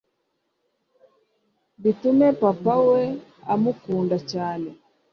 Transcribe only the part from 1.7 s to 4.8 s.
'bitume papa we amukunda cyane!